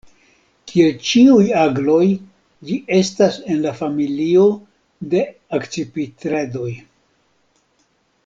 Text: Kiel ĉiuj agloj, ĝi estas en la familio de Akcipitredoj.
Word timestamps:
Kiel 0.69 0.93
ĉiuj 1.09 1.43
agloj, 1.63 2.07
ĝi 2.69 2.77
estas 3.01 3.37
en 3.55 3.61
la 3.67 3.75
familio 3.81 4.47
de 5.13 5.21
Akcipitredoj. 5.59 6.73